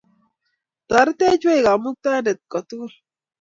Taretech 0.87 1.43
wei 1.47 1.65
kamutaindet 1.65 2.39
kotugul 2.51 2.93